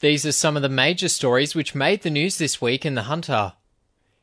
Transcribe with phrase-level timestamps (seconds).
[0.00, 3.04] These are some of the major stories which made the news this week in The
[3.04, 3.54] Hunter.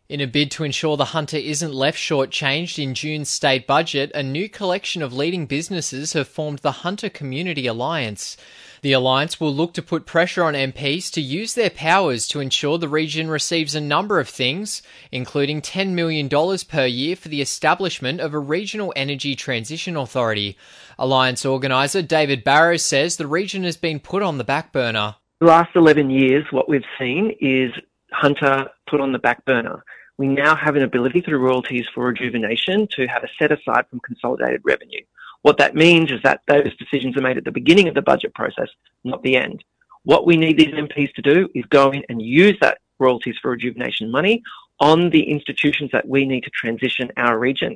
[0.07, 4.21] In a bid to ensure the Hunter isn't left shortchanged in June's state budget, a
[4.21, 8.37] new collection of leading businesses have formed the Hunter Community Alliance.
[8.83, 12.77] The alliance will look to put pressure on MPs to use their powers to ensure
[12.77, 16.29] the region receives a number of things, including $10 million
[16.67, 20.55] per year for the establishment of a regional energy transition authority.
[20.99, 25.15] Alliance organiser David Barrow says the region has been put on the back burner.
[25.43, 27.73] The last 11 years, what we've seen is
[28.13, 29.83] Hunter put on the back burner.
[30.17, 33.99] We now have an ability through royalties for rejuvenation to have a set aside from
[33.99, 35.01] consolidated revenue.
[35.41, 38.33] What that means is that those decisions are made at the beginning of the budget
[38.33, 38.69] process,
[39.03, 39.65] not the end.
[40.03, 43.51] What we need these MPs to do is go in and use that royalties for
[43.51, 44.43] rejuvenation money
[44.79, 47.75] on the institutions that we need to transition our region.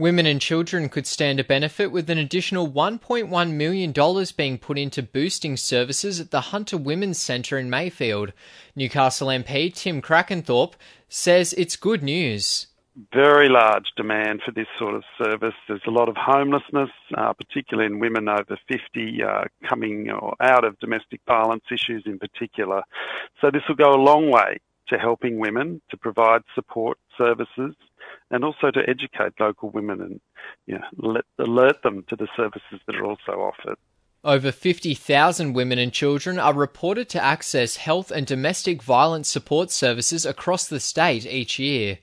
[0.00, 5.02] Women and children could stand to benefit with an additional $1.1 million being put into
[5.02, 8.32] boosting services at the Hunter Women's Centre in Mayfield.
[8.74, 10.72] Newcastle MP Tim Crakanthorp
[11.10, 12.68] says it's good news.
[13.12, 15.52] Very large demand for this sort of service.
[15.68, 20.78] There's a lot of homelessness, uh, particularly in women over 50, uh, coming out of
[20.78, 22.84] domestic violence issues in particular.
[23.42, 27.74] So this will go a long way to helping women to provide support services
[28.30, 30.20] and also to educate local women and
[30.66, 33.76] you know, let, alert them to the services that are also offered.
[34.22, 40.26] Over 50,000 women and children are reported to access health and domestic violence support services
[40.26, 41.98] across the state each year.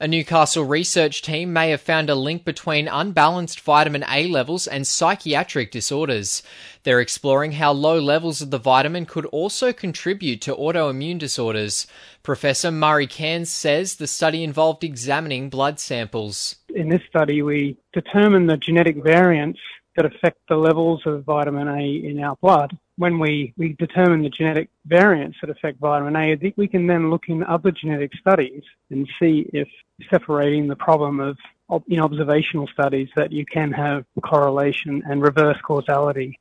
[0.00, 4.86] A Newcastle research team may have found a link between unbalanced vitamin A levels and
[4.86, 6.40] psychiatric disorders.
[6.84, 11.88] They're exploring how low levels of the vitamin could also contribute to autoimmune disorders.
[12.22, 16.54] Professor Murray Cairns says the study involved examining blood samples.
[16.72, 19.58] In this study, we determined the genetic variants
[19.96, 22.78] that affect the levels of vitamin A in our blood.
[22.98, 27.28] When we, we determine the genetic variants that affect vitamin A, we can then look
[27.28, 29.68] in other genetic studies and see if
[30.10, 31.38] separating the problem of
[31.86, 36.38] in observational studies that you can have correlation and reverse causality.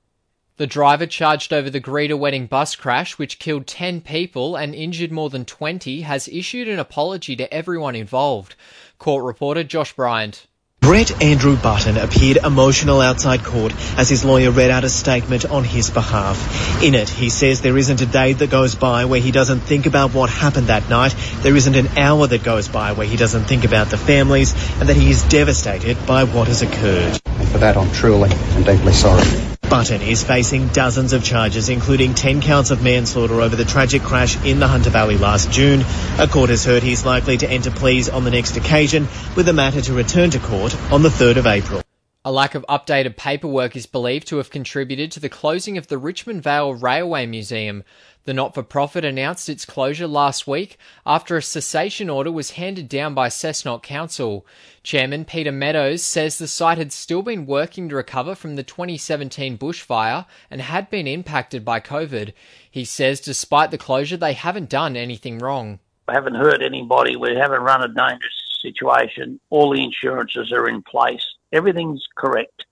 [0.55, 5.11] The driver charged over the Greta wedding bus crash, which killed 10 people and injured
[5.11, 8.55] more than 20, has issued an apology to everyone involved.
[8.97, 10.46] Court reporter Josh Bryant.
[10.87, 15.65] Brett Andrew Button appeared emotional outside court as his lawyer read out a statement on
[15.65, 16.81] his behalf.
[16.81, 19.85] In it, he says there isn't a day that goes by where he doesn't think
[19.85, 21.13] about what happened that night.
[21.41, 24.87] There isn't an hour that goes by where he doesn't think about the families and
[24.87, 27.19] that he is devastated by what has occurred.
[27.25, 29.56] And for that, I'm truly and deeply sorry.
[29.69, 34.41] Button is facing dozens of charges, including 10 counts of manslaughter over the tragic crash
[34.45, 35.83] in the Hunter Valley last June.
[36.17, 39.53] A court has heard he's likely to enter pleas on the next occasion, with the
[39.53, 41.86] matter to return to court on the 3rd of April.
[42.27, 45.97] A lack of updated paperwork is believed to have contributed to the closing of the
[45.97, 47.85] Richmond Vale Railway Museum.
[48.25, 52.89] The not for profit announced its closure last week after a cessation order was handed
[52.89, 54.45] down by Cessnock Council.
[54.83, 59.57] Chairman Peter Meadows says the site had still been working to recover from the 2017
[59.57, 62.33] bushfire and had been impacted by COVID.
[62.69, 65.79] He says despite the closure, they haven't done anything wrong.
[66.09, 67.15] We haven't hurt anybody.
[67.15, 69.39] We haven't run a dangerous situation.
[69.49, 72.65] All the insurances are in place everything's correct,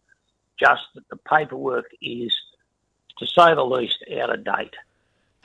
[0.59, 2.33] just that the paperwork is,
[3.19, 4.75] to say the least, out of date.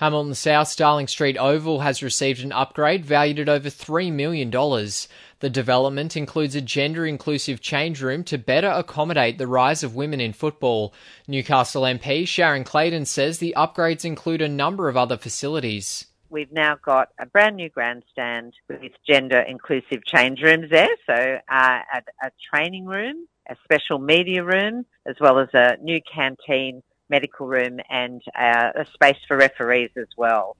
[0.00, 4.50] Hamilton South Starling Street Oval has received an upgrade valued at over $3 million.
[4.50, 10.18] The development includes a gender inclusive change room to better accommodate the rise of women
[10.18, 10.94] in football.
[11.28, 16.06] Newcastle MP Sharon Claydon says the upgrades include a number of other facilities.
[16.30, 21.78] We've now got a brand new grandstand with gender inclusive change rooms there, so uh,
[21.92, 27.48] a, a training room, a special media room, as well as a new canteen, medical
[27.48, 30.56] room, and uh, a space for referees as well.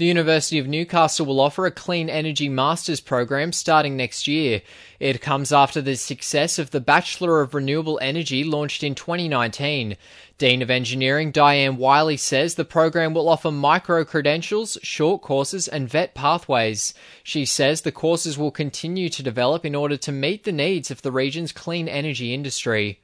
[0.00, 4.62] The University of Newcastle will offer a clean energy master's program starting next year.
[4.98, 9.98] It comes after the success of the Bachelor of Renewable Energy launched in 2019.
[10.38, 15.86] Dean of Engineering Diane Wiley says the program will offer micro credentials, short courses, and
[15.86, 16.94] vet pathways.
[17.22, 21.02] She says the courses will continue to develop in order to meet the needs of
[21.02, 23.00] the region's clean energy industry.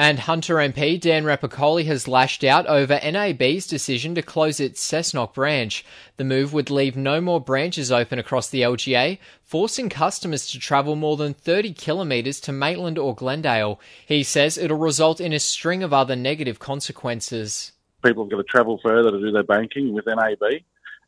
[0.00, 5.34] And Hunter MP Dan Repacholi has lashed out over NAB's decision to close its Cessnock
[5.34, 5.84] branch.
[6.16, 10.96] The move would leave no more branches open across the LGA, forcing customers to travel
[10.96, 13.78] more than 30 kilometres to Maitland or Glendale.
[14.06, 17.72] He says it'll result in a string of other negative consequences.
[18.02, 20.62] People have got to travel further to do their banking with NAB,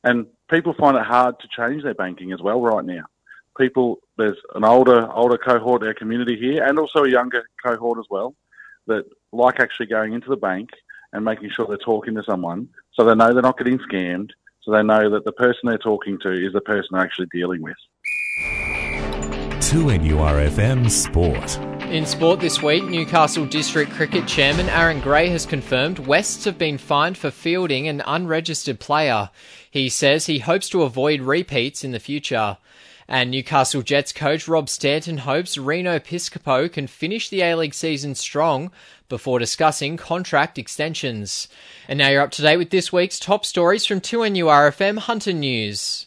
[0.04, 3.04] and people find it hard to change their banking as well right now
[3.58, 8.06] people there's an older older cohort our community here and also a younger cohort as
[8.08, 8.34] well
[8.86, 10.70] that like actually going into the bank
[11.12, 14.30] and making sure they're talking to someone so they know they're not getting scammed.
[14.62, 17.62] So they know that the person they're talking to is the person they're actually dealing
[17.62, 17.76] with.
[19.72, 21.58] 2NURFM Sport.
[21.90, 26.78] In sport this week, Newcastle District Cricket Chairman Aaron Gray has confirmed Wests have been
[26.78, 29.30] fined for fielding an unregistered player.
[29.70, 32.58] He says he hopes to avoid repeats in the future.
[33.12, 38.14] And Newcastle Jets coach Rob Stanton hopes Reno Piscopo can finish the A League season
[38.14, 38.70] strong
[39.10, 41.46] before discussing contract extensions.
[41.86, 46.06] And now you're up to date with this week's top stories from 2NURFM Hunter News.